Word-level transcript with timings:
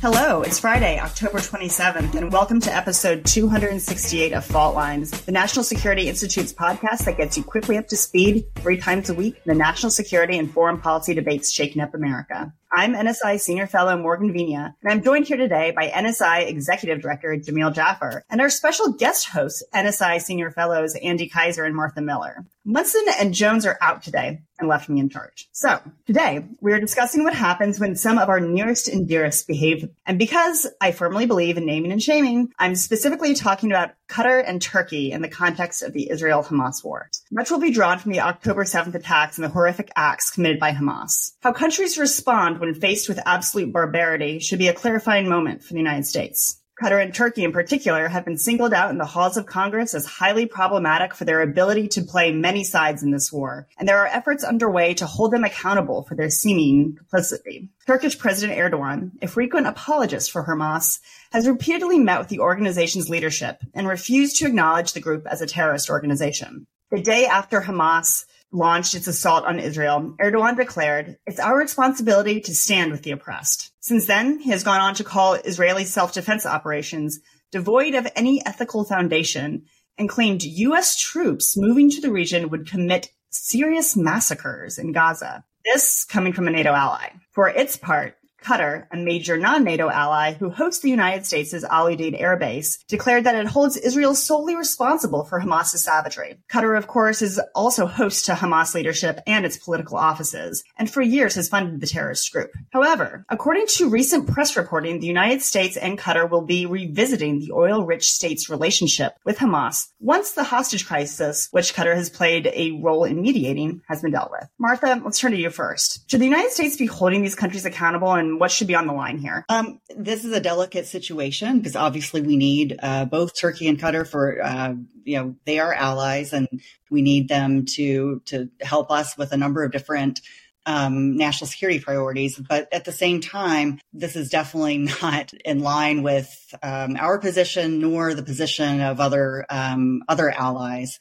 Hello, 0.00 0.42
it's 0.42 0.60
Friday, 0.60 0.96
October 1.00 1.38
27th, 1.38 2.14
and 2.14 2.32
welcome 2.32 2.60
to 2.60 2.72
episode 2.72 3.24
268 3.24 4.32
of 4.32 4.44
Fault 4.44 4.76
Lines, 4.76 5.10
the 5.10 5.32
National 5.32 5.64
Security 5.64 6.08
Institute's 6.08 6.52
podcast 6.52 7.04
that 7.04 7.16
gets 7.16 7.36
you 7.36 7.42
quickly 7.42 7.76
up 7.76 7.88
to 7.88 7.96
speed 7.96 8.44
three 8.54 8.76
times 8.76 9.10
a 9.10 9.14
week, 9.14 9.34
in 9.34 9.42
the 9.46 9.56
national 9.56 9.90
security 9.90 10.38
and 10.38 10.52
foreign 10.52 10.78
policy 10.78 11.14
debates 11.14 11.50
shaking 11.50 11.82
up 11.82 11.94
America. 11.94 12.52
I'm 12.70 12.94
NSI 12.94 13.40
Senior 13.40 13.66
Fellow 13.66 13.98
Morgan 13.98 14.32
Vina, 14.32 14.76
and 14.84 14.92
I'm 14.92 15.02
joined 15.02 15.26
here 15.26 15.36
today 15.36 15.72
by 15.72 15.88
NSI 15.88 16.46
Executive 16.46 17.02
Director 17.02 17.34
Jamil 17.36 17.74
Jaffer 17.74 18.22
and 18.30 18.40
our 18.40 18.50
special 18.50 18.92
guest 18.92 19.26
hosts, 19.30 19.64
NSI 19.74 20.20
Senior 20.20 20.52
Fellows 20.52 20.96
Andy 21.02 21.28
Keiser 21.28 21.66
and 21.66 21.74
Martha 21.74 22.02
Miller. 22.02 22.44
Munson 22.64 23.04
and 23.18 23.34
Jones 23.34 23.66
are 23.66 23.78
out 23.80 24.04
today 24.04 24.42
and 24.58 24.68
left 24.68 24.88
me 24.88 25.00
in 25.00 25.08
charge. 25.08 25.48
So 25.52 25.80
today 26.06 26.44
we 26.60 26.72
are 26.72 26.80
discussing 26.80 27.24
what 27.24 27.34
happens 27.34 27.78
when 27.78 27.96
some 27.96 28.18
of 28.18 28.28
our 28.28 28.40
nearest 28.40 28.88
and 28.88 29.08
dearest 29.08 29.46
behave. 29.46 29.88
And 30.06 30.18
because 30.18 30.66
I 30.80 30.92
firmly 30.92 31.26
believe 31.26 31.56
in 31.56 31.66
naming 31.66 31.92
and 31.92 32.02
shaming, 32.02 32.52
I'm 32.58 32.74
specifically 32.74 33.34
talking 33.34 33.70
about 33.70 33.92
Qatar 34.08 34.42
and 34.46 34.60
Turkey 34.60 35.12
in 35.12 35.22
the 35.22 35.28
context 35.28 35.82
of 35.82 35.92
the 35.92 36.10
Israel 36.10 36.42
Hamas 36.42 36.82
war. 36.84 37.10
Much 37.30 37.50
will 37.50 37.60
be 37.60 37.70
drawn 37.70 37.98
from 37.98 38.12
the 38.12 38.20
October 38.20 38.64
7th 38.64 38.94
attacks 38.94 39.38
and 39.38 39.44
the 39.44 39.50
horrific 39.50 39.90
acts 39.94 40.30
committed 40.30 40.58
by 40.58 40.72
Hamas. 40.72 41.32
How 41.40 41.52
countries 41.52 41.98
respond 41.98 42.58
when 42.58 42.74
faced 42.74 43.08
with 43.08 43.20
absolute 43.26 43.72
barbarity 43.72 44.38
should 44.38 44.58
be 44.58 44.68
a 44.68 44.74
clarifying 44.74 45.28
moment 45.28 45.62
for 45.62 45.74
the 45.74 45.80
United 45.80 46.06
States. 46.06 46.60
Qatar 46.80 47.02
and 47.02 47.12
Turkey 47.12 47.42
in 47.42 47.50
particular 47.50 48.06
have 48.06 48.24
been 48.24 48.38
singled 48.38 48.72
out 48.72 48.90
in 48.90 48.98
the 48.98 49.04
halls 49.04 49.36
of 49.36 49.46
Congress 49.46 49.94
as 49.94 50.06
highly 50.06 50.46
problematic 50.46 51.12
for 51.12 51.24
their 51.24 51.42
ability 51.42 51.88
to 51.88 52.02
play 52.02 52.30
many 52.30 52.62
sides 52.62 53.02
in 53.02 53.10
this 53.10 53.32
war, 53.32 53.66
and 53.78 53.88
there 53.88 53.98
are 53.98 54.06
efforts 54.06 54.44
underway 54.44 54.94
to 54.94 55.04
hold 55.04 55.32
them 55.32 55.42
accountable 55.42 56.04
for 56.04 56.14
their 56.14 56.30
seeming 56.30 56.94
complicity. 56.96 57.68
Turkish 57.86 58.16
President 58.16 58.56
Erdogan, 58.56 59.10
a 59.20 59.26
frequent 59.26 59.66
apologist 59.66 60.30
for 60.30 60.44
Hamas, 60.44 61.00
has 61.32 61.48
repeatedly 61.48 61.98
met 61.98 62.20
with 62.20 62.28
the 62.28 62.38
organization's 62.38 63.08
leadership 63.08 63.60
and 63.74 63.88
refused 63.88 64.36
to 64.36 64.46
acknowledge 64.46 64.92
the 64.92 65.00
group 65.00 65.26
as 65.26 65.42
a 65.42 65.46
terrorist 65.46 65.90
organization. 65.90 66.68
The 66.92 67.02
day 67.02 67.26
after 67.26 67.60
Hamas 67.60 68.24
launched 68.52 68.94
its 68.94 69.06
assault 69.06 69.44
on 69.44 69.58
Israel, 69.58 70.14
Erdogan 70.20 70.56
declared, 70.56 71.18
It's 71.26 71.40
our 71.40 71.56
responsibility 71.56 72.40
to 72.40 72.54
stand 72.54 72.90
with 72.90 73.02
the 73.02 73.10
oppressed. 73.10 73.72
Since 73.80 74.06
then, 74.06 74.38
he 74.38 74.50
has 74.50 74.64
gone 74.64 74.80
on 74.80 74.94
to 74.94 75.04
call 75.04 75.34
Israeli 75.34 75.84
self-defense 75.84 76.46
operations 76.46 77.20
devoid 77.50 77.94
of 77.94 78.06
any 78.14 78.44
ethical 78.44 78.84
foundation 78.84 79.64
and 79.96 80.08
claimed 80.08 80.42
U.S. 80.42 80.96
troops 80.98 81.56
moving 81.56 81.90
to 81.90 82.00
the 82.00 82.10
region 82.10 82.50
would 82.50 82.68
commit 82.68 83.10
serious 83.30 83.96
massacres 83.96 84.78
in 84.78 84.92
Gaza. 84.92 85.44
This 85.64 86.04
coming 86.04 86.32
from 86.32 86.48
a 86.48 86.50
NATO 86.50 86.72
ally. 86.72 87.10
For 87.32 87.48
its 87.48 87.76
part, 87.76 88.16
Qatar, 88.42 88.86
a 88.90 88.96
major 88.96 89.36
non-NATO 89.36 89.90
ally 89.90 90.34
who 90.34 90.50
hosts 90.50 90.80
the 90.80 90.90
United 90.90 91.26
States' 91.26 91.64
Al 91.64 91.86
Udeid 91.86 92.20
air 92.20 92.36
base, 92.36 92.78
declared 92.88 93.24
that 93.24 93.34
it 93.34 93.46
holds 93.46 93.76
Israel 93.76 94.14
solely 94.14 94.56
responsible 94.56 95.24
for 95.24 95.40
Hamas's 95.40 95.82
savagery. 95.82 96.38
Qatar, 96.50 96.76
of 96.76 96.86
course, 96.86 97.22
is 97.22 97.40
also 97.54 97.86
host 97.86 98.26
to 98.26 98.32
Hamas 98.32 98.74
leadership 98.74 99.20
and 99.26 99.44
its 99.44 99.56
political 99.56 99.96
offices, 99.96 100.62
and 100.78 100.90
for 100.90 101.02
years 101.02 101.34
has 101.34 101.48
funded 101.48 101.80
the 101.80 101.86
terrorist 101.86 102.32
group. 102.32 102.50
However, 102.70 103.24
according 103.28 103.66
to 103.68 103.88
recent 103.88 104.28
press 104.28 104.56
reporting, 104.56 105.00
the 105.00 105.06
United 105.06 105.42
States 105.42 105.76
and 105.76 105.98
Qatar 105.98 106.30
will 106.30 106.42
be 106.42 106.66
revisiting 106.66 107.38
the 107.38 107.52
oil-rich 107.52 108.10
state's 108.10 108.48
relationship 108.48 109.14
with 109.24 109.38
Hamas 109.38 109.88
once 110.00 110.32
the 110.32 110.44
hostage 110.44 110.86
crisis, 110.86 111.48
which 111.50 111.74
Qatar 111.74 111.94
has 111.94 112.10
played 112.10 112.46
a 112.54 112.72
role 112.82 113.04
in 113.04 113.20
mediating, 113.20 113.82
has 113.88 114.02
been 114.02 114.12
dealt 114.12 114.30
with. 114.30 114.48
Martha, 114.58 115.00
let's 115.04 115.18
turn 115.18 115.32
to 115.32 115.38
you 115.38 115.50
first. 115.50 116.08
Should 116.10 116.20
the 116.20 116.26
United 116.26 116.52
States 116.52 116.76
be 116.76 116.86
holding 116.86 117.22
these 117.22 117.34
countries 117.34 117.64
accountable 117.64 118.12
and 118.12 118.37
what 118.38 118.50
should 118.50 118.66
be 118.66 118.74
on 118.74 118.86
the 118.86 118.92
line 118.92 119.18
here? 119.18 119.44
Um, 119.48 119.80
this 119.96 120.24
is 120.24 120.32
a 120.32 120.40
delicate 120.40 120.86
situation 120.86 121.58
because 121.58 121.76
obviously 121.76 122.20
we 122.20 122.36
need 122.36 122.78
uh, 122.82 123.04
both 123.04 123.36
Turkey 123.36 123.68
and 123.68 123.78
Qatar 123.78 124.06
for 124.06 124.42
uh, 124.42 124.74
you 125.04 125.18
know 125.18 125.36
they 125.44 125.58
are 125.58 125.72
allies 125.72 126.32
and 126.32 126.48
we 126.90 127.02
need 127.02 127.28
them 127.28 127.64
to 127.76 128.20
to 128.26 128.48
help 128.60 128.90
us 128.90 129.16
with 129.16 129.32
a 129.32 129.36
number 129.36 129.64
of 129.64 129.72
different 129.72 130.20
um, 130.66 131.16
national 131.16 131.48
security 131.48 131.80
priorities. 131.80 132.36
But 132.38 132.68
at 132.72 132.84
the 132.84 132.92
same 132.92 133.20
time, 133.20 133.80
this 133.92 134.16
is 134.16 134.28
definitely 134.28 134.78
not 135.02 135.32
in 135.44 135.60
line 135.60 136.02
with 136.02 136.54
um, 136.62 136.96
our 136.96 137.18
position 137.18 137.80
nor 137.80 138.14
the 138.14 138.22
position 138.22 138.80
of 138.80 139.00
other 139.00 139.46
um, 139.48 140.02
other 140.08 140.30
allies. 140.30 141.00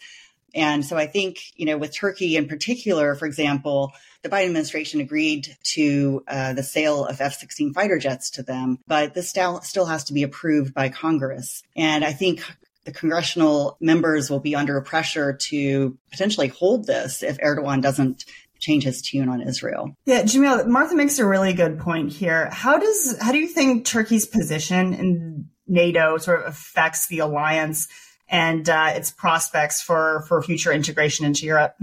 And 0.56 0.84
so 0.84 0.98
I 0.98 1.06
think, 1.06 1.40
you 1.56 1.66
know, 1.66 1.78
with 1.78 1.94
Turkey 1.94 2.38
in 2.38 2.48
particular, 2.48 3.14
for 3.16 3.26
example, 3.26 3.92
the 4.24 4.30
Biden 4.30 4.46
administration 4.46 5.02
agreed 5.02 5.58
to 5.74 6.24
uh, 6.28 6.54
the 6.54 6.64
sale 6.64 7.06
of 7.06 7.22
F 7.22 7.36
16 7.36 7.74
fighter 7.74 7.98
jets 7.98 8.32
to 8.32 8.44
them, 8.44 8.80
but 8.88 9.14
this 9.14 9.30
still, 9.30 9.86
has 9.86 10.04
to 10.06 10.14
be 10.14 10.24
approved 10.24 10.74
by 10.74 10.90
Congress. 10.90 11.64
And 11.76 12.04
I 12.04 12.14
think 12.14 12.44
the 12.86 12.92
congressional 12.92 13.78
members 13.82 14.30
will 14.30 14.40
be 14.40 14.56
under 14.56 14.80
pressure 14.82 15.34
to 15.34 15.98
potentially 16.10 16.48
hold 16.48 16.88
this 16.88 17.22
if 17.22 17.38
Erdogan 17.40 17.82
doesn't 17.82 18.26
change 18.60 18.84
his 18.84 19.02
tune 19.02 19.30
on 19.30 19.42
Israel. 19.42 19.96
Yeah, 20.06 20.24
Jamil, 20.24 20.66
Martha 20.68 20.96
makes 20.96 21.20
a 21.20 21.26
really 21.26 21.54
good 21.54 21.80
point 21.80 22.12
here. 22.12 22.50
How 22.52 22.78
does 22.78 23.18
how 23.22 23.32
do 23.32 23.38
you 23.38 23.48
think 23.48 23.86
Turkey's 23.86 24.26
position 24.26 24.94
in 24.94 25.50
NATO 25.68 26.18
sort 26.18 26.42
of 26.42 26.48
affects 26.48 27.08
the 27.08 27.20
alliance 27.20 27.88
and 28.30 28.68
uh, 28.68 28.94
its 28.96 29.12
prospects 29.12 29.82
for 29.82 30.24
for 30.28 30.42
future 30.42 30.72
integration 30.72 31.26
into 31.26 31.46
Europe? 31.46 31.76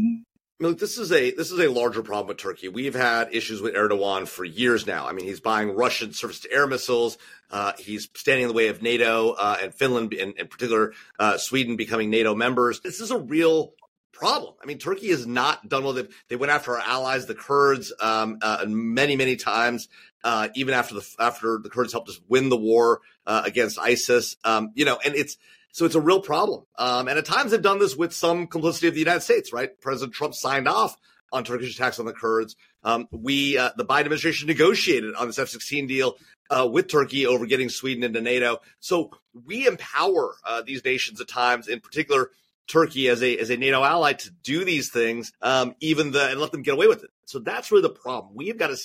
Look, 0.60 0.78
this 0.78 0.98
is 0.98 1.10
a 1.10 1.32
this 1.32 1.50
is 1.50 1.59
a 1.59 1.69
larger 1.69 2.03
problem 2.03 2.28
with 2.28 2.37
Turkey. 2.37 2.69
We've 2.69 2.94
had 2.94 3.34
issues 3.34 3.60
with 3.60 3.75
Erdogan 3.75 4.28
for 4.28 4.44
years 4.44 4.87
now. 4.87 5.09
I 5.09 5.12
mean, 5.12 5.26
he's 5.26 5.41
buying 5.41 5.70
Russian 5.70 6.12
surface-to-air 6.12 6.69
missiles. 6.69 7.19
Uh, 7.50 7.72
he's 7.76 8.09
standing 8.15 8.44
in 8.44 8.48
the 8.48 8.54
way 8.54 8.69
of 8.69 8.81
NATO 8.81 9.32
uh, 9.32 9.56
and 9.60 9.75
Finland, 9.75 10.12
in, 10.12 10.32
in 10.38 10.47
particular, 10.47 10.92
uh, 11.19 11.38
Sweden 11.38 11.75
becoming 11.75 12.09
NATO 12.09 12.37
members. 12.37 12.78
This 12.81 13.00
is 13.00 13.10
a 13.10 13.19
real 13.19 13.72
problem. 14.12 14.54
I 14.62 14.66
mean, 14.66 14.78
Turkey 14.78 15.09
has 15.09 15.26
not 15.26 15.69
done 15.69 15.82
well. 15.82 16.00
They, 16.28 16.37
went 16.37 16.53
after 16.53 16.78
our 16.78 16.82
allies, 16.86 17.26
the 17.26 17.34
Kurds, 17.34 17.92
um, 18.00 18.38
uh, 18.41 18.65
many, 18.69 19.16
many 19.16 19.34
times. 19.34 19.88
Uh, 20.22 20.48
even 20.54 20.72
after 20.72 20.94
the 20.94 21.06
after 21.19 21.59
the 21.59 21.69
Kurds 21.69 21.92
helped 21.92 22.09
us 22.09 22.21
win 22.28 22.48
the 22.48 22.56
war 22.56 23.00
uh, 23.26 23.42
against 23.44 23.76
ISIS, 23.78 24.36
um, 24.44 24.71
you 24.75 24.84
know, 24.84 25.00
and 25.04 25.16
it's 25.16 25.36
so 25.74 25.84
it's 25.84 25.96
a 25.96 26.00
real 26.00 26.20
problem. 26.20 26.62
Um, 26.78 27.08
and 27.08 27.18
at 27.18 27.24
times 27.24 27.50
they've 27.50 27.60
done 27.60 27.80
this 27.80 27.96
with 27.96 28.14
some 28.14 28.46
complicity 28.46 28.86
of 28.86 28.94
the 28.94 29.00
United 29.00 29.22
States, 29.22 29.52
right? 29.52 29.68
President 29.80 30.14
Trump 30.14 30.32
signed 30.34 30.68
off 30.68 30.96
on 31.32 31.42
Turkish 31.42 31.74
attacks 31.74 31.98
on 31.98 32.06
the 32.06 32.12
Kurds. 32.12 32.54
Um, 32.84 33.08
we, 33.10 33.58
uh, 33.58 33.70
the 33.76 33.84
Biden 33.84 34.02
administration 34.02 34.46
negotiated 34.46 35.16
on 35.16 35.26
this 35.26 35.36
F-16 35.36 35.88
deal 35.88 36.14
uh, 36.48 36.68
with 36.70 36.86
Turkey 36.86 37.26
over 37.26 37.44
getting 37.46 37.70
Sweden 37.70 38.04
into 38.04 38.20
NATO. 38.20 38.58
So 38.78 39.10
we 39.44 39.66
empower 39.66 40.36
uh, 40.46 40.62
these 40.62 40.84
nations 40.84 41.20
at 41.20 41.26
times, 41.26 41.66
in 41.66 41.80
particular 41.80 42.30
Turkey 42.68 43.08
as 43.08 43.20
a 43.20 43.36
as 43.36 43.50
a 43.50 43.56
NATO 43.56 43.82
ally, 43.82 44.12
to 44.12 44.30
do 44.30 44.64
these 44.64 44.91
things, 44.91 45.32
um, 45.42 45.74
even 45.80 46.12
the 46.12 46.30
and 46.30 46.41
let 46.41 46.52
them 46.52 46.62
get 46.62 46.74
away 46.74 46.86
with 46.86 47.02
it. 47.02 47.10
So 47.24 47.41
that's 47.41 47.72
really 47.72 47.82
the 47.82 47.91
problem. 47.91 48.36
We've 48.36 48.56
got 48.56 48.68
to 48.68 48.76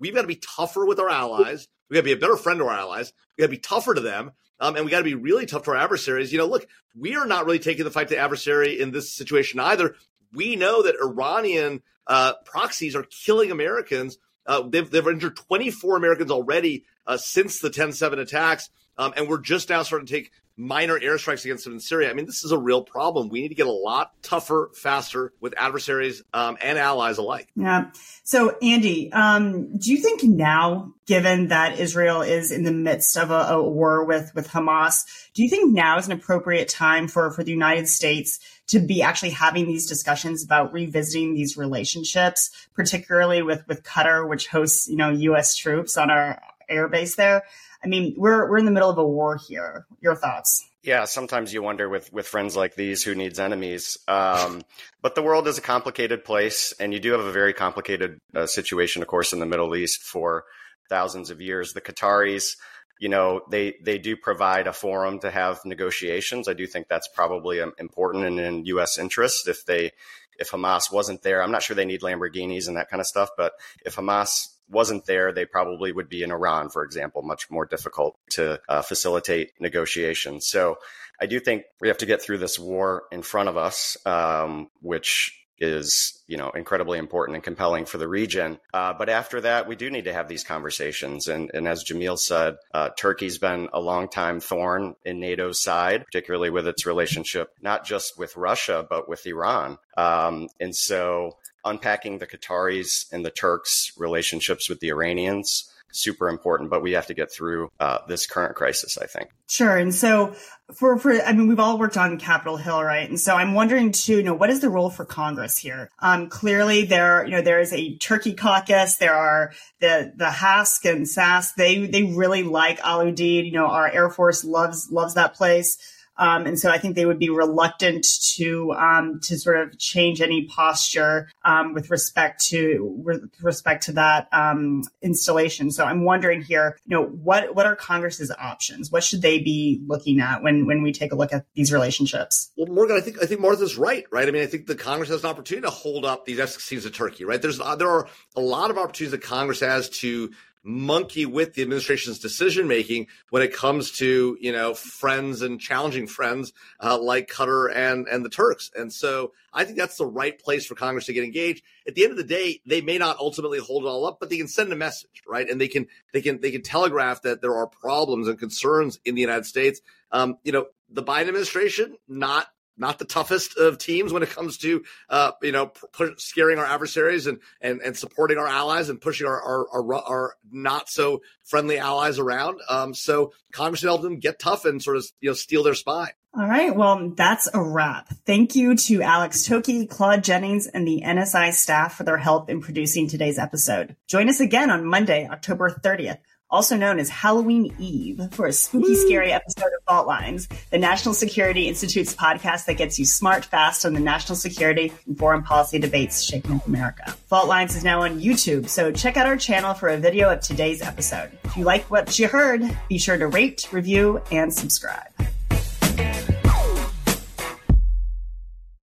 we've 0.00 0.14
got 0.14 0.22
to 0.22 0.28
be 0.28 0.36
tougher 0.56 0.86
with 0.86 0.98
our 0.98 1.10
allies. 1.10 1.68
We've 1.88 1.96
got 1.96 2.00
to 2.00 2.04
be 2.04 2.12
a 2.12 2.16
better 2.16 2.36
friend 2.36 2.58
to 2.58 2.64
our 2.64 2.72
allies. 2.72 3.12
We've 3.36 3.44
got 3.44 3.52
to 3.52 3.56
be 3.56 3.60
tougher 3.60 3.94
to 3.94 4.00
them. 4.00 4.32
Um, 4.60 4.76
and 4.76 4.84
we 4.84 4.90
got 4.90 4.98
to 4.98 5.04
be 5.04 5.14
really 5.14 5.46
tough 5.46 5.62
to 5.64 5.70
our 5.70 5.76
adversaries. 5.76 6.32
You 6.32 6.38
know, 6.38 6.46
look, 6.46 6.66
we 6.96 7.16
are 7.16 7.26
not 7.26 7.44
really 7.46 7.58
taking 7.58 7.84
the 7.84 7.90
fight 7.90 8.08
to 8.08 8.18
adversary 8.18 8.80
in 8.80 8.90
this 8.90 9.12
situation 9.12 9.60
either. 9.60 9.94
We 10.32 10.56
know 10.56 10.82
that 10.82 10.96
Iranian 11.00 11.82
uh, 12.06 12.34
proxies 12.44 12.96
are 12.96 13.04
killing 13.04 13.50
Americans. 13.50 14.18
Uh, 14.46 14.62
they've, 14.68 14.90
they've 14.90 15.06
injured 15.06 15.36
24 15.36 15.96
Americans 15.96 16.30
already 16.30 16.84
uh, 17.06 17.16
since 17.16 17.60
the 17.60 17.70
10 17.70 17.92
7 17.92 18.18
attacks. 18.18 18.70
Um, 18.96 19.12
and 19.16 19.28
we're 19.28 19.40
just 19.40 19.68
now 19.68 19.82
starting 19.82 20.06
to 20.06 20.12
take 20.12 20.32
minor 20.58 20.98
airstrikes 20.98 21.44
against 21.44 21.64
them 21.64 21.74
in 21.74 21.80
Syria. 21.80 22.10
I 22.10 22.14
mean, 22.14 22.26
this 22.26 22.44
is 22.44 22.50
a 22.50 22.58
real 22.58 22.82
problem. 22.82 23.28
We 23.28 23.40
need 23.40 23.48
to 23.48 23.54
get 23.54 23.68
a 23.68 23.72
lot 23.72 24.12
tougher, 24.22 24.70
faster 24.74 25.32
with 25.40 25.54
adversaries 25.56 26.22
um, 26.34 26.58
and 26.60 26.76
allies 26.76 27.18
alike. 27.18 27.48
Yeah. 27.54 27.92
So, 28.24 28.56
Andy, 28.60 29.12
um, 29.12 29.78
do 29.78 29.92
you 29.92 29.98
think 29.98 30.24
now, 30.24 30.94
given 31.06 31.48
that 31.48 31.78
Israel 31.78 32.22
is 32.22 32.50
in 32.50 32.64
the 32.64 32.72
midst 32.72 33.16
of 33.16 33.30
a, 33.30 33.54
a, 33.54 33.62
war 33.62 34.04
with 34.04 34.32
with 34.34 34.48
Hamas, 34.48 35.04
do 35.32 35.44
you 35.44 35.48
think 35.48 35.72
now 35.72 35.96
is 35.96 36.06
an 36.06 36.12
appropriate 36.12 36.68
time 36.68 37.06
for 37.06 37.30
for 37.30 37.44
the 37.44 37.52
United 37.52 37.88
States 37.88 38.40
to 38.66 38.80
be 38.80 39.00
actually 39.00 39.30
having 39.30 39.66
these 39.66 39.86
discussions 39.86 40.44
about 40.44 40.72
revisiting 40.72 41.34
these 41.34 41.56
relationships, 41.56 42.50
particularly 42.74 43.42
with 43.42 43.66
with 43.68 43.84
Qatar, 43.84 44.28
which 44.28 44.48
hosts 44.48 44.88
you 44.88 44.96
know 44.96 45.10
U.S. 45.10 45.54
troops 45.54 45.96
on 45.96 46.10
our 46.10 46.42
airbase 46.68 47.16
there? 47.16 47.44
I 47.82 47.86
mean, 47.86 48.14
we're 48.16 48.48
we're 48.48 48.58
in 48.58 48.64
the 48.64 48.70
middle 48.70 48.90
of 48.90 48.98
a 48.98 49.06
war 49.06 49.36
here. 49.36 49.86
Your 50.00 50.16
thoughts? 50.16 50.68
Yeah, 50.82 51.04
sometimes 51.04 51.52
you 51.52 51.62
wonder 51.62 51.88
with 51.88 52.12
with 52.12 52.26
friends 52.26 52.56
like 52.56 52.74
these 52.74 53.02
who 53.02 53.14
needs 53.14 53.38
enemies. 53.38 53.98
Um, 54.08 54.62
but 55.02 55.14
the 55.14 55.22
world 55.22 55.46
is 55.48 55.58
a 55.58 55.62
complicated 55.62 56.24
place, 56.24 56.72
and 56.80 56.92
you 56.92 57.00
do 57.00 57.12
have 57.12 57.20
a 57.20 57.32
very 57.32 57.52
complicated 57.52 58.20
uh, 58.34 58.46
situation, 58.46 59.02
of 59.02 59.08
course, 59.08 59.32
in 59.32 59.40
the 59.40 59.46
Middle 59.46 59.76
East 59.76 60.02
for 60.02 60.44
thousands 60.88 61.30
of 61.30 61.40
years. 61.40 61.72
The 61.72 61.80
Qataris, 61.80 62.56
you 62.98 63.08
know, 63.08 63.42
they 63.50 63.76
they 63.82 63.98
do 63.98 64.16
provide 64.16 64.66
a 64.66 64.72
forum 64.72 65.20
to 65.20 65.30
have 65.30 65.60
negotiations. 65.64 66.48
I 66.48 66.54
do 66.54 66.66
think 66.66 66.88
that's 66.88 67.08
probably 67.08 67.60
um, 67.60 67.72
important 67.78 68.24
and 68.24 68.40
in 68.40 68.64
U.S. 68.66 68.98
interest 68.98 69.46
if 69.46 69.64
they 69.66 69.92
if 70.38 70.50
Hamas 70.50 70.92
wasn't 70.92 71.22
there, 71.22 71.42
I'm 71.42 71.50
not 71.50 71.62
sure 71.62 71.76
they 71.76 71.84
need 71.84 72.02
Lamborghinis 72.02 72.68
and 72.68 72.76
that 72.76 72.88
kind 72.88 73.00
of 73.00 73.06
stuff, 73.06 73.30
but 73.36 73.52
if 73.84 73.96
Hamas 73.96 74.48
wasn't 74.70 75.06
there, 75.06 75.32
they 75.32 75.44
probably 75.44 75.92
would 75.92 76.08
be 76.08 76.22
in 76.22 76.30
Iran, 76.30 76.68
for 76.68 76.84
example, 76.84 77.22
much 77.22 77.50
more 77.50 77.64
difficult 77.64 78.18
to 78.30 78.60
uh, 78.68 78.82
facilitate 78.82 79.52
negotiations. 79.60 80.46
So 80.46 80.78
I 81.20 81.26
do 81.26 81.40
think 81.40 81.64
we 81.80 81.88
have 81.88 81.98
to 81.98 82.06
get 82.06 82.22
through 82.22 82.38
this 82.38 82.58
war 82.58 83.04
in 83.10 83.22
front 83.22 83.48
of 83.48 83.56
us, 83.56 83.96
um, 84.06 84.70
which 84.80 85.37
is 85.60 86.22
you 86.26 86.36
know 86.36 86.50
incredibly 86.50 86.98
important 86.98 87.36
and 87.36 87.44
compelling 87.44 87.84
for 87.84 87.98
the 87.98 88.08
region. 88.08 88.58
Uh, 88.72 88.92
but 88.92 89.08
after 89.08 89.40
that, 89.40 89.68
we 89.68 89.76
do 89.76 89.90
need 89.90 90.04
to 90.04 90.12
have 90.12 90.28
these 90.28 90.44
conversations. 90.44 91.28
And, 91.28 91.50
and 91.54 91.68
as 91.68 91.84
Jamil 91.84 92.18
said, 92.18 92.56
uh, 92.72 92.90
Turkey's 92.98 93.38
been 93.38 93.68
a 93.72 93.80
long 93.80 94.08
time 94.08 94.40
thorn 94.40 94.94
in 95.04 95.20
NATO's 95.20 95.62
side, 95.62 96.04
particularly 96.06 96.50
with 96.50 96.66
its 96.66 96.86
relationship 96.86 97.52
not 97.62 97.84
just 97.84 98.18
with 98.18 98.36
Russia 98.36 98.86
but 98.88 99.08
with 99.08 99.26
Iran. 99.26 99.78
Um, 99.96 100.48
and 100.60 100.74
so 100.74 101.36
unpacking 101.64 102.18
the 102.18 102.26
Qataris 102.26 103.12
and 103.12 103.24
the 103.24 103.30
Turks' 103.30 103.92
relationships 103.96 104.68
with 104.68 104.80
the 104.80 104.88
Iranians 104.88 105.70
super 105.90 106.28
important, 106.28 106.70
but 106.70 106.82
we 106.82 106.92
have 106.92 107.06
to 107.06 107.14
get 107.14 107.32
through 107.32 107.70
uh, 107.80 107.98
this 108.08 108.26
current 108.26 108.54
crisis, 108.54 108.98
I 108.98 109.06
think. 109.06 109.30
Sure. 109.48 109.76
And 109.76 109.94
so 109.94 110.34
for, 110.74 110.98
for, 110.98 111.12
I 111.22 111.32
mean, 111.32 111.48
we've 111.48 111.58
all 111.58 111.78
worked 111.78 111.96
on 111.96 112.18
Capitol 112.18 112.56
Hill, 112.56 112.82
right? 112.82 113.08
And 113.08 113.18
so 113.18 113.34
I'm 113.34 113.54
wondering 113.54 113.92
too, 113.92 114.16
you 114.16 114.22
know, 114.22 114.34
what 114.34 114.50
is 114.50 114.60
the 114.60 114.68
role 114.68 114.90
for 114.90 115.04
Congress 115.04 115.56
here? 115.56 115.90
Um, 116.00 116.28
clearly 116.28 116.84
there, 116.84 117.24
you 117.24 117.32
know, 117.32 117.42
there 117.42 117.60
is 117.60 117.72
a 117.72 117.96
Turkey 117.96 118.34
caucus. 118.34 118.96
There 118.96 119.14
are 119.14 119.52
the, 119.80 120.12
the 120.14 120.26
HASC 120.26 120.90
and 120.90 121.06
SASC. 121.06 121.54
They, 121.56 121.86
they 121.86 122.02
really 122.02 122.42
like 122.42 122.80
Al 122.80 123.00
Udeid. 123.00 123.46
You 123.46 123.52
know, 123.52 123.66
our 123.66 123.88
Air 123.90 124.10
Force 124.10 124.44
loves, 124.44 124.90
loves 124.90 125.14
that 125.14 125.34
place. 125.34 125.78
Um, 126.18 126.46
and 126.46 126.58
so 126.58 126.70
I 126.70 126.78
think 126.78 126.96
they 126.96 127.06
would 127.06 127.18
be 127.18 127.30
reluctant 127.30 128.06
to 128.34 128.72
um, 128.72 129.20
to 129.24 129.38
sort 129.38 129.60
of 129.60 129.78
change 129.78 130.20
any 130.20 130.46
posture 130.46 131.30
um, 131.44 131.74
with 131.74 131.90
respect 131.90 132.44
to 132.46 132.78
with 133.04 133.22
respect 133.40 133.84
to 133.84 133.92
that 133.92 134.28
um, 134.32 134.82
installation. 135.00 135.70
So 135.70 135.84
I'm 135.84 136.04
wondering 136.04 136.42
here, 136.42 136.76
you 136.84 136.96
know, 136.96 137.04
what 137.06 137.54
what 137.54 137.66
are 137.66 137.76
Congress's 137.76 138.32
options? 138.38 138.90
What 138.90 139.04
should 139.04 139.22
they 139.22 139.38
be 139.38 139.80
looking 139.86 140.20
at 140.20 140.42
when 140.42 140.66
when 140.66 140.82
we 140.82 140.92
take 140.92 141.12
a 141.12 141.16
look 141.16 141.32
at 141.32 141.46
these 141.54 141.72
relationships? 141.72 142.50
Well, 142.56 142.66
Morgan, 142.66 142.96
I 142.96 143.00
think 143.00 143.22
I 143.22 143.26
think 143.26 143.40
Martha's 143.40 143.78
right. 143.78 144.04
Right. 144.10 144.28
I 144.28 144.30
mean, 144.30 144.42
I 144.42 144.46
think 144.46 144.66
the 144.66 144.74
Congress 144.74 145.10
has 145.10 145.22
an 145.22 145.30
opportunity 145.30 145.66
to 145.66 145.70
hold 145.70 146.04
up 146.04 146.24
these 146.24 146.40
F-16s 146.40 146.82
to 146.82 146.90
Turkey. 146.90 147.24
Right. 147.24 147.40
There's 147.40 147.60
uh, 147.60 147.76
there 147.76 147.90
are 147.90 148.08
a 148.34 148.40
lot 148.40 148.70
of 148.70 148.78
opportunities 148.78 149.12
that 149.12 149.22
Congress 149.22 149.60
has 149.60 149.88
to 149.88 150.30
monkey 150.62 151.26
with 151.26 151.54
the 151.54 151.62
administration's 151.62 152.18
decision 152.18 152.68
making 152.68 153.06
when 153.30 153.42
it 153.42 153.52
comes 153.52 153.92
to 153.92 154.36
you 154.40 154.52
know 154.52 154.74
friends 154.74 155.42
and 155.42 155.60
challenging 155.60 156.06
friends 156.06 156.52
uh, 156.82 156.98
like 156.98 157.28
Qatar 157.28 157.74
and 157.74 158.06
and 158.08 158.24
the 158.24 158.28
Turks. 158.28 158.70
And 158.76 158.92
so 158.92 159.32
I 159.52 159.64
think 159.64 159.78
that's 159.78 159.96
the 159.96 160.06
right 160.06 160.38
place 160.38 160.66
for 160.66 160.74
Congress 160.74 161.06
to 161.06 161.12
get 161.12 161.24
engaged. 161.24 161.62
At 161.86 161.94
the 161.94 162.04
end 162.04 162.12
of 162.12 162.18
the 162.18 162.24
day, 162.24 162.60
they 162.66 162.80
may 162.80 162.98
not 162.98 163.18
ultimately 163.18 163.58
hold 163.58 163.84
it 163.84 163.88
all 163.88 164.06
up, 164.06 164.18
but 164.20 164.30
they 164.30 164.36
can 164.36 164.48
send 164.48 164.72
a 164.72 164.76
message, 164.76 165.22
right? 165.26 165.48
And 165.48 165.60
they 165.60 165.68
can 165.68 165.86
they 166.12 166.20
can 166.20 166.40
they 166.40 166.50
can 166.50 166.62
telegraph 166.62 167.22
that 167.22 167.40
there 167.40 167.56
are 167.56 167.66
problems 167.66 168.28
and 168.28 168.38
concerns 168.38 168.98
in 169.04 169.14
the 169.14 169.20
United 169.20 169.46
States. 169.46 169.80
Um, 170.10 170.38
you 170.44 170.52
know, 170.52 170.66
the 170.90 171.02
Biden 171.02 171.28
administration 171.28 171.96
not 172.08 172.46
not 172.78 172.98
the 172.98 173.04
toughest 173.04 173.56
of 173.56 173.78
teams 173.78 174.12
when 174.12 174.22
it 174.22 174.30
comes 174.30 174.58
to 174.58 174.84
uh, 175.08 175.32
you 175.42 175.52
know 175.52 175.66
push, 175.66 176.10
scaring 176.18 176.58
our 176.58 176.66
adversaries 176.66 177.26
and, 177.26 177.40
and 177.60 177.80
and 177.80 177.96
supporting 177.96 178.38
our 178.38 178.46
allies 178.46 178.88
and 178.88 179.00
pushing 179.00 179.26
our 179.26 179.40
our, 179.40 179.68
our, 179.72 179.94
our 179.94 180.34
not 180.50 180.88
so 180.88 181.22
friendly 181.44 181.78
allies 181.78 182.18
around. 182.18 182.60
Um, 182.68 182.94
so 182.94 183.32
Congress 183.52 183.80
should 183.80 183.88
help 183.88 184.02
them 184.02 184.18
get 184.18 184.38
tough 184.38 184.64
and 184.64 184.82
sort 184.82 184.96
of 184.96 185.06
you 185.20 185.30
know 185.30 185.34
steal 185.34 185.62
their 185.62 185.74
spy. 185.74 186.12
All 186.34 186.46
right. 186.46 186.76
Well, 186.76 187.14
that's 187.16 187.48
a 187.52 187.60
wrap. 187.60 188.08
Thank 188.26 188.54
you 188.54 188.76
to 188.76 189.02
Alex 189.02 189.44
Toki, 189.46 189.86
Claude 189.86 190.22
Jennings, 190.22 190.66
and 190.66 190.86
the 190.86 191.02
NSI 191.04 191.52
staff 191.52 191.96
for 191.96 192.04
their 192.04 192.18
help 192.18 192.50
in 192.50 192.60
producing 192.60 193.08
today's 193.08 193.38
episode. 193.38 193.96
Join 194.06 194.28
us 194.28 194.38
again 194.38 194.70
on 194.70 194.84
Monday, 194.84 195.26
October 195.26 195.70
30th 195.82 196.18
also 196.50 196.76
known 196.76 196.98
as 196.98 197.08
Halloween 197.08 197.74
Eve, 197.78 198.28
for 198.32 198.46
a 198.46 198.52
spooky, 198.52 198.94
scary 198.94 199.32
episode 199.32 199.66
of 199.66 199.84
Fault 199.86 200.06
Lines, 200.06 200.48
the 200.70 200.78
National 200.78 201.14
Security 201.14 201.68
Institute's 201.68 202.14
podcast 202.14 202.66
that 202.66 202.74
gets 202.74 202.98
you 202.98 203.04
smart 203.04 203.44
fast 203.44 203.84
on 203.84 203.92
the 203.92 204.00
national 204.00 204.36
security 204.36 204.92
and 205.06 205.18
foreign 205.18 205.42
policy 205.42 205.78
debates 205.78 206.22
shaking 206.22 206.56
up 206.56 206.66
America. 206.66 207.14
Fault 207.26 207.48
Lines 207.48 207.76
is 207.76 207.84
now 207.84 208.02
on 208.02 208.20
YouTube, 208.20 208.68
so 208.68 208.90
check 208.90 209.16
out 209.16 209.26
our 209.26 209.36
channel 209.36 209.74
for 209.74 209.88
a 209.88 209.96
video 209.96 210.30
of 210.30 210.40
today's 210.40 210.82
episode. 210.82 211.30
If 211.44 211.56
you 211.56 211.64
like 211.64 211.90
what 211.90 212.18
you 212.18 212.28
heard, 212.28 212.62
be 212.88 212.98
sure 212.98 213.18
to 213.18 213.26
rate, 213.26 213.68
review, 213.72 214.22
and 214.30 214.52
subscribe. 214.52 215.27